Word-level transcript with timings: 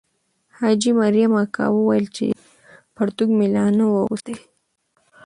حاجي 0.57 0.91
مریم 1.01 1.31
اکا 1.43 1.65
وویل 1.71 2.05
چې 2.15 2.25
پرتوګ 2.95 3.29
مې 3.37 3.47
لا 3.55 3.65
نه 3.77 3.83
وو 3.89 3.99
اغوستی. 4.03 4.35